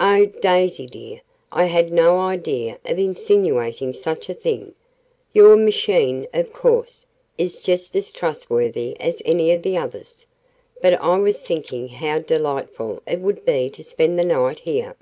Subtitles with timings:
[0.00, 4.74] "Oh, Daisy, dear, I had no idea of insinuating such a thing.
[5.32, 7.06] Your machine, of course,
[7.38, 10.26] is just as trustworthy as any of the others.
[10.82, 14.94] But I was thinking how delightful it would be to spend the night here.